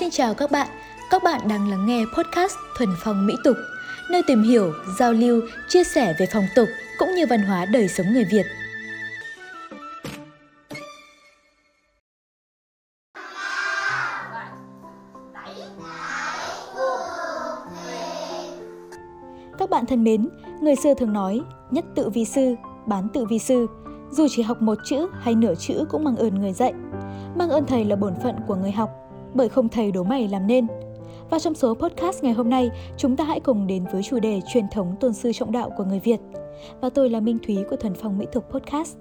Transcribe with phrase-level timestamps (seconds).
[0.00, 0.68] Xin chào các bạn,
[1.10, 3.56] các bạn đang lắng nghe podcast Thuần Phong Mỹ Tục,
[4.10, 6.68] nơi tìm hiểu, giao lưu, chia sẻ về phong tục
[6.98, 8.46] cũng như văn hóa đời sống người Việt.
[19.58, 20.28] Các bạn thân mến,
[20.62, 21.40] người xưa thường nói
[21.70, 22.54] nhất tự vi sư,
[22.86, 23.66] bán tự vi sư.
[24.10, 26.72] Dù chỉ học một chữ hay nửa chữ cũng mang ơn người dạy.
[27.36, 28.90] Mang ơn thầy là bổn phận của người học,
[29.34, 30.66] bởi không thầy đố mày làm nên.
[31.30, 34.40] Và trong số podcast ngày hôm nay, chúng ta hãy cùng đến với chủ đề
[34.52, 36.20] truyền thống tôn sư trọng đạo của người Việt.
[36.80, 38.96] Và tôi là Minh Thúy của Thuần Phong Mỹ Thuật Podcast.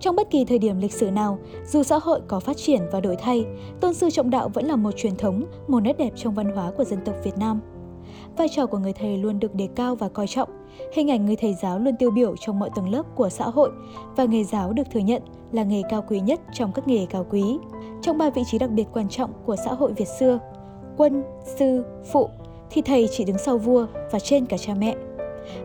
[0.00, 3.00] Trong bất kỳ thời điểm lịch sử nào, dù xã hội có phát triển và
[3.00, 3.44] đổi thay,
[3.80, 6.70] tôn sư trọng đạo vẫn là một truyền thống, một nét đẹp trong văn hóa
[6.76, 7.60] của dân tộc Việt Nam.
[8.36, 10.48] Vai trò của người thầy luôn được đề cao và coi trọng,
[10.92, 13.70] hình ảnh người thầy giáo luôn tiêu biểu trong mọi tầng lớp của xã hội
[14.16, 17.26] và nghề giáo được thừa nhận là nghề cao quý nhất trong các nghề cao
[17.30, 17.58] quý.
[18.02, 20.38] Trong ba vị trí đặc biệt quan trọng của xã hội Việt xưa,
[20.96, 22.28] quân, sư, phụ,
[22.70, 24.96] thì thầy chỉ đứng sau vua và trên cả cha mẹ.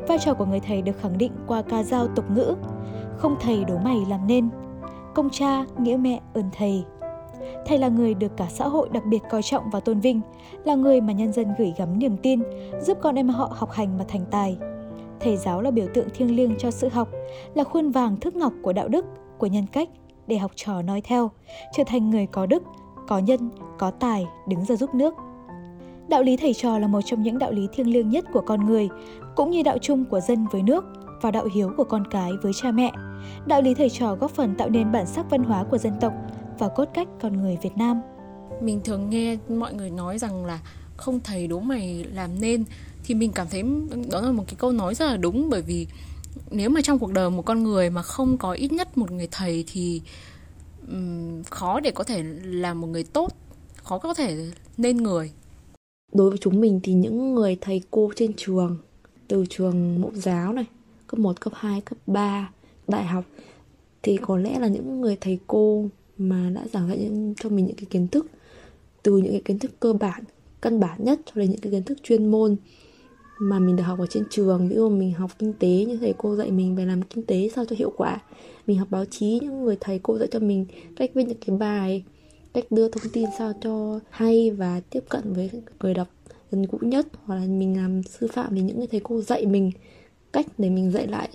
[0.08, 2.56] Vai trò của người thầy được khẳng định qua ca dao tục ngữ,
[3.18, 4.50] không thầy đố mày làm nên,
[5.16, 6.84] công cha, nghĩa mẹ, ơn thầy.
[7.66, 10.22] Thầy là người được cả xã hội đặc biệt coi trọng và tôn vinh,
[10.64, 12.42] là người mà nhân dân gửi gắm niềm tin,
[12.82, 14.58] giúp con em họ học hành mà thành tài.
[15.20, 17.08] Thầy giáo là biểu tượng thiêng liêng cho sự học,
[17.54, 19.06] là khuôn vàng thước ngọc của đạo đức,
[19.38, 19.90] của nhân cách
[20.28, 21.32] để học trò nói theo,
[21.74, 22.64] trở thành người có đức,
[23.08, 25.14] có nhân, có tài, đứng ra giúp nước.
[26.08, 28.66] Đạo lý thầy trò là một trong những đạo lý thiêng liêng nhất của con
[28.66, 28.90] người,
[29.36, 30.86] cũng như đạo chung của dân với nước
[31.22, 32.92] và đạo hiếu của con cái với cha mẹ.
[33.46, 36.14] Đạo lý thầy trò góp phần tạo nên bản sắc văn hóa của dân tộc
[36.60, 38.02] và cốt cách con người Việt Nam.
[38.62, 40.60] Mình thường nghe mọi người nói rằng là
[40.98, 42.64] không thầy đố mày làm nên
[43.04, 43.64] thì mình cảm thấy
[44.12, 45.88] đó là một cái câu nói rất là đúng bởi vì
[46.52, 49.28] nếu mà trong cuộc đời một con người mà không có ít nhất một người
[49.32, 50.02] thầy thì
[50.92, 53.34] um, khó để có thể làm một người tốt
[53.84, 55.32] khó có thể nên người
[56.14, 58.78] đối với chúng mình thì những người thầy cô trên trường
[59.28, 60.66] từ trường mẫu giáo này
[61.08, 62.50] cấp 1, cấp 2, cấp 3,
[62.88, 63.24] đại học
[64.04, 67.66] thì có lẽ là những người thầy cô mà đã giảng dạy những, cho mình
[67.66, 68.26] những cái kiến thức
[69.04, 70.24] từ những cái kiến thức cơ bản
[70.62, 72.56] căn bản nhất cho đến những cái kiến thức chuyên môn
[73.40, 74.68] mà mình được học ở trên trường.
[74.70, 77.50] Ví dụ mình học kinh tế như thầy cô dạy mình về làm kinh tế
[77.56, 78.22] sao cho hiệu quả.
[78.68, 81.58] Mình học báo chí những người thầy cô dạy cho mình cách viết những cái
[81.58, 82.04] bài
[82.54, 85.50] cách đưa thông tin sao cho hay và tiếp cận với
[85.80, 86.08] người đọc
[86.52, 87.08] gần gũi nhất.
[87.24, 89.72] Hoặc là mình làm sư phạm thì những người thầy cô dạy mình
[90.34, 91.30] cách để mình dạy lại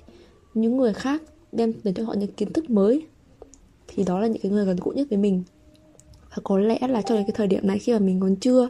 [0.54, 1.22] những người khác
[1.52, 3.06] đem đến cho họ những kiến thức mới
[3.94, 5.42] thì đó là những cái người gần gũi nhất với mình
[6.30, 8.68] và có lẽ là cho đến cái thời điểm này khi mà mình còn chưa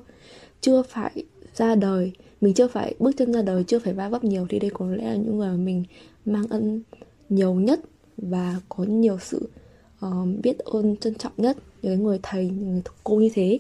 [0.61, 1.25] chưa phải
[1.55, 4.59] ra đời mình chưa phải bước chân ra đời chưa phải va vấp nhiều thì
[4.59, 5.85] đây có lẽ là những người mà mình
[6.25, 6.83] mang ân
[7.29, 7.81] nhiều nhất
[8.17, 9.49] và có nhiều sự
[10.07, 10.11] uh,
[10.43, 13.59] biết ơn trân trọng nhất những người thầy những người cô như thế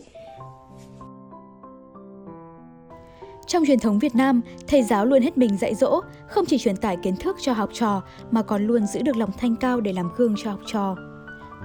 [3.46, 6.76] Trong truyền thống Việt Nam, thầy giáo luôn hết mình dạy dỗ, không chỉ truyền
[6.76, 9.92] tải kiến thức cho học trò mà còn luôn giữ được lòng thanh cao để
[9.92, 10.96] làm gương cho học trò.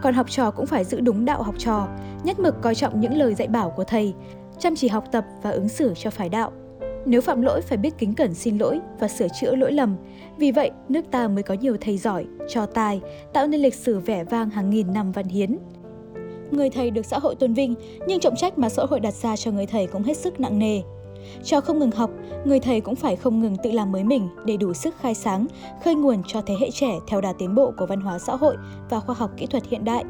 [0.01, 1.87] Còn học trò cũng phải giữ đúng đạo học trò,
[2.23, 4.13] nhất mực coi trọng những lời dạy bảo của thầy,
[4.59, 6.51] chăm chỉ học tập và ứng xử cho phải đạo.
[7.05, 9.95] Nếu phạm lỗi phải biết kính cẩn xin lỗi và sửa chữa lỗi lầm.
[10.37, 13.01] Vì vậy, nước ta mới có nhiều thầy giỏi, cho tài,
[13.33, 15.57] tạo nên lịch sử vẻ vang hàng nghìn năm văn hiến.
[16.51, 17.75] Người thầy được xã hội tôn vinh,
[18.07, 20.59] nhưng trọng trách mà xã hội đặt ra cho người thầy cũng hết sức nặng
[20.59, 20.81] nề.
[21.43, 22.09] Cho không ngừng học,
[22.45, 25.47] người thầy cũng phải không ngừng tự làm mới mình để đủ sức khai sáng,
[25.83, 28.55] khơi nguồn cho thế hệ trẻ theo đà tiến bộ của văn hóa xã hội
[28.89, 30.03] và khoa học kỹ thuật hiện đại.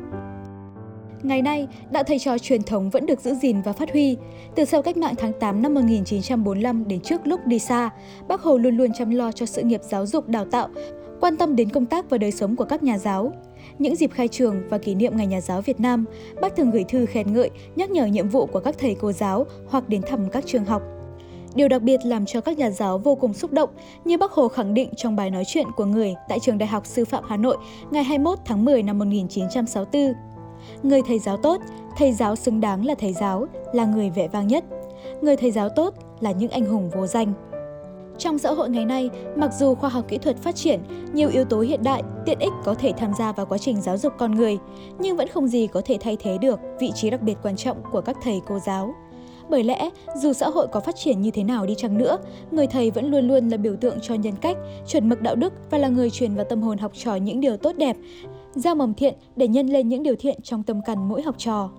[1.24, 4.18] Ngày nay, đạo thầy trò truyền thống vẫn được giữ gìn và phát huy.
[4.56, 7.90] Từ sau cách mạng tháng 8 năm 1945 đến trước lúc đi xa,
[8.28, 10.70] Bác Hồ luôn luôn chăm lo cho sự nghiệp giáo dục đào tạo,
[11.22, 13.32] quan tâm đến công tác và đời sống của các nhà giáo.
[13.80, 16.06] Những dịp khai trường và kỷ niệm Ngày Nhà giáo Việt Nam,
[16.42, 19.46] bác thường gửi thư khen ngợi, nhắc nhở nhiệm vụ của các thầy cô giáo
[19.68, 20.82] hoặc đến thăm các trường học.
[21.58, 23.70] Điều đặc biệt làm cho các nhà giáo vô cùng xúc động,
[24.06, 26.86] như Bác Hồ khẳng định trong bài nói chuyện của người tại Trường Đại học
[26.86, 27.58] Sư phạm Hà Nội
[27.92, 30.14] ngày 21 tháng 10 năm 1964.
[30.84, 31.62] Người thầy giáo tốt,
[31.98, 34.64] thầy giáo xứng đáng là thầy giáo, là người vẻ vang nhất.
[35.22, 37.34] Người thầy giáo tốt là những anh hùng vô danh.
[38.18, 40.80] Trong xã hội ngày nay, mặc dù khoa học kỹ thuật phát triển,
[41.14, 43.98] nhiều yếu tố hiện đại, tiện ích có thể tham gia vào quá trình giáo
[43.98, 44.58] dục con người,
[45.00, 47.78] nhưng vẫn không gì có thể thay thế được vị trí đặc biệt quan trọng
[47.92, 48.96] của các thầy cô giáo.
[49.50, 52.18] Bởi lẽ, dù xã hội có phát triển như thế nào đi chăng nữa,
[52.52, 54.58] người thầy vẫn luôn luôn là biểu tượng cho nhân cách,
[54.88, 57.58] chuẩn mực đạo đức và là người truyền vào tâm hồn học trò những điều
[57.58, 57.96] tốt đẹp,
[58.56, 61.70] gieo mầm thiện để nhân lên những điều thiện trong tâm căn mỗi học trò.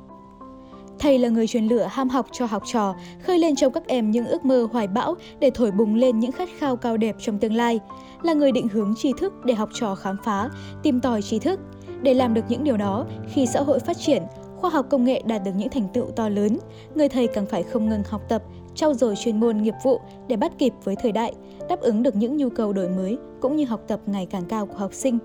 [0.98, 4.10] Thầy là người truyền lửa ham học cho học trò, khơi lên trong các em
[4.10, 7.38] những ước mơ hoài bão để thổi bùng lên những khát khao cao đẹp trong
[7.38, 7.80] tương lai,
[8.22, 10.48] là người định hướng tri thức để học trò khám phá,
[10.82, 11.60] tìm tòi tri thức.
[12.02, 14.22] Để làm được những điều đó, khi xã hội phát triển,
[14.60, 16.58] khoa học công nghệ đạt được những thành tựu to lớn,
[16.94, 18.42] người thầy càng phải không ngừng học tập,
[18.74, 21.32] trau dồi chuyên môn nghiệp vụ để bắt kịp với thời đại,
[21.68, 24.66] đáp ứng được những nhu cầu đổi mới cũng như học tập ngày càng cao
[24.66, 25.18] của học sinh.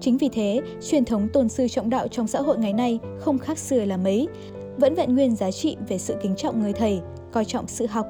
[0.00, 3.38] Chính vì thế, truyền thống tôn sư trọng đạo trong xã hội ngày nay không
[3.38, 4.28] khác xưa là mấy,
[4.76, 7.00] vẫn vẹn nguyên giá trị về sự kính trọng người thầy,
[7.32, 8.06] coi trọng sự học.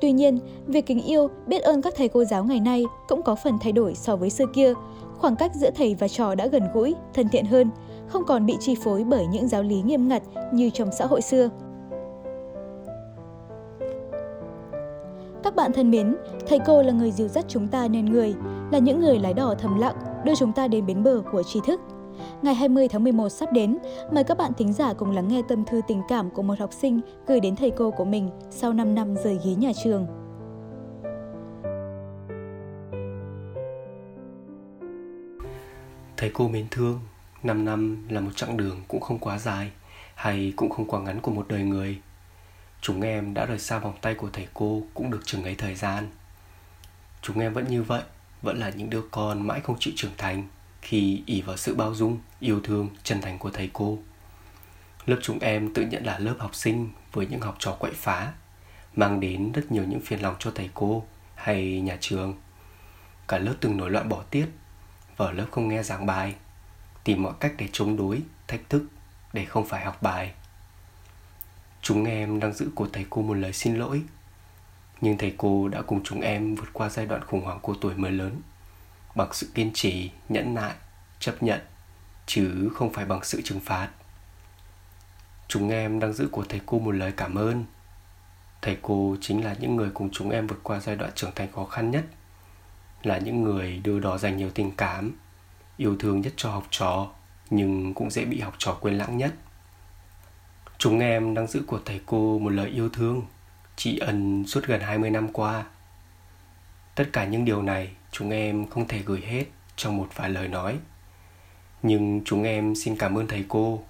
[0.00, 3.34] Tuy nhiên, việc kính yêu, biết ơn các thầy cô giáo ngày nay cũng có
[3.34, 4.74] phần thay đổi so với xưa kia.
[5.18, 7.70] Khoảng cách giữa thầy và trò đã gần gũi, thân thiện hơn,
[8.08, 10.22] không còn bị chi phối bởi những giáo lý nghiêm ngặt
[10.52, 11.48] như trong xã hội xưa.
[15.42, 16.16] Các bạn thân mến,
[16.48, 18.34] thầy cô là người dìu dắt chúng ta nên người,
[18.70, 21.60] là những người lái đò thầm lặng, đưa chúng ta đến bến bờ của tri
[21.66, 21.80] thức.
[22.42, 23.78] Ngày 20 tháng 11 sắp đến,
[24.12, 26.72] mời các bạn thính giả cùng lắng nghe tâm thư tình cảm của một học
[26.72, 30.06] sinh gửi đến thầy cô của mình sau 5 năm rời ghế nhà trường.
[36.16, 37.00] Thầy cô mến thương,
[37.42, 39.70] 5 năm là một chặng đường cũng không quá dài
[40.14, 41.98] hay cũng không quá ngắn của một đời người.
[42.80, 45.74] Chúng em đã rời xa vòng tay của thầy cô cũng được chừng ấy thời
[45.74, 46.08] gian.
[47.22, 48.02] Chúng em vẫn như vậy,
[48.42, 50.48] vẫn là những đứa con mãi không chịu trưởng thành
[50.82, 53.98] khi ỉ vào sự bao dung, yêu thương, chân thành của thầy cô.
[55.06, 58.32] Lớp chúng em tự nhận là lớp học sinh với những học trò quậy phá,
[58.96, 62.34] mang đến rất nhiều những phiền lòng cho thầy cô hay nhà trường.
[63.28, 64.46] Cả lớp từng nổi loạn bỏ tiết,
[65.16, 66.34] vở lớp không nghe giảng bài,
[67.04, 68.84] tìm mọi cách để chống đối, thách thức
[69.32, 70.32] để không phải học bài.
[71.82, 74.02] Chúng em đang giữ của thầy cô một lời xin lỗi,
[75.00, 77.94] nhưng thầy cô đã cùng chúng em vượt qua giai đoạn khủng hoảng của tuổi
[77.94, 78.40] mới lớn
[79.14, 80.74] bằng sự kiên trì, nhẫn nại,
[81.18, 81.60] chấp nhận,
[82.26, 83.88] chứ không phải bằng sự trừng phạt.
[85.48, 87.64] Chúng em đang giữ của thầy cô một lời cảm ơn.
[88.62, 91.52] Thầy cô chính là những người cùng chúng em vượt qua giai đoạn trưởng thành
[91.52, 92.04] khó khăn nhất,
[93.02, 95.12] là những người đưa đò dành nhiều tình cảm,
[95.82, 97.10] yêu thương nhất cho học trò,
[97.50, 99.34] nhưng cũng dễ bị học trò quên lãng nhất.
[100.78, 103.22] Chúng em đang giữ của thầy cô một lời yêu thương,
[103.76, 105.64] chị ân suốt gần 20 năm qua.
[106.94, 109.44] Tất cả những điều này chúng em không thể gửi hết
[109.76, 110.78] trong một vài lời nói.
[111.82, 113.82] Nhưng chúng em xin cảm ơn thầy cô.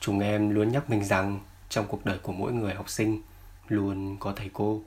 [0.00, 3.22] Chúng em luôn nhắc mình rằng trong cuộc đời của mỗi người học sinh
[3.68, 4.82] luôn có thầy cô.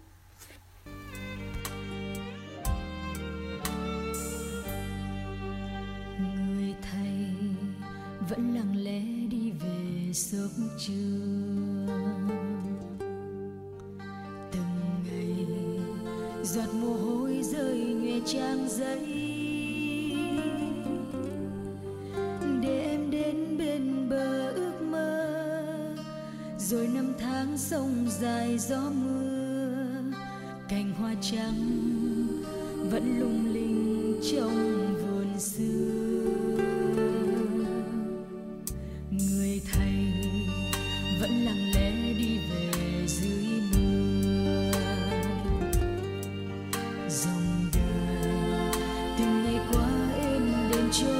[8.89, 10.93] Lẽ đi về sớm trưa.
[14.51, 15.35] Từng ngày
[16.43, 19.05] giọt mồ hôi rơi nhòe trang giấy.
[22.61, 25.95] Để em đến bên bờ ước mơ,
[26.57, 29.85] rồi năm tháng sông dài gió mưa.
[30.69, 31.87] Cành hoa trắng
[32.91, 35.98] vẫn lung linh trong vườn xưa.
[50.91, 51.18] joy.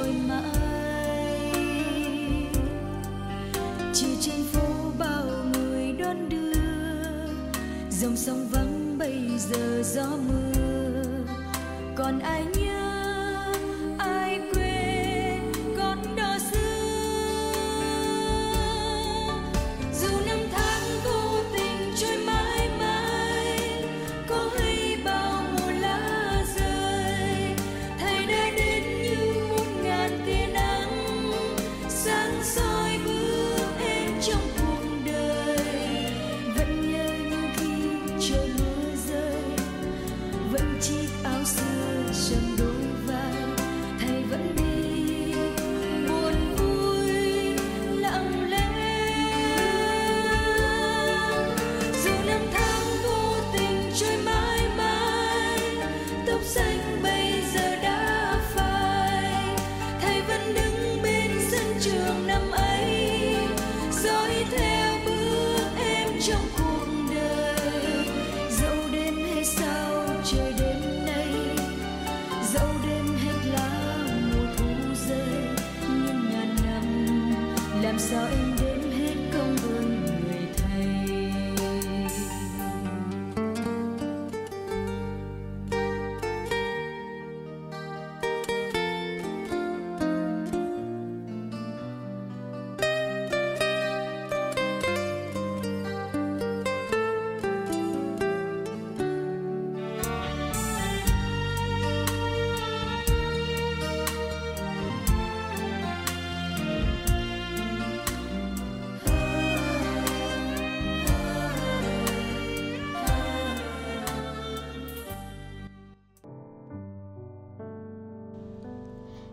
[78.00, 78.49] dòng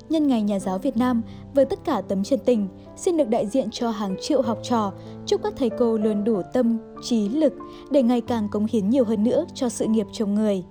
[0.09, 1.21] nhân ngày Nhà giáo Việt Nam,
[1.53, 4.93] với tất cả tấm chân tình, xin được đại diện cho hàng triệu học trò,
[5.25, 7.53] chúc các thầy cô luôn đủ tâm, trí, lực
[7.91, 10.63] để ngày càng cống hiến nhiều hơn nữa cho sự nghiệp chồng người.